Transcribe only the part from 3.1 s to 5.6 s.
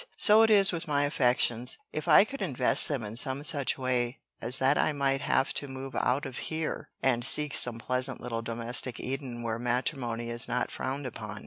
some such way as that I might have